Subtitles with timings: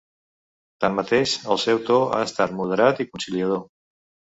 [0.85, 3.65] Tanmateix, el seu to ha estat moderat i conciliador.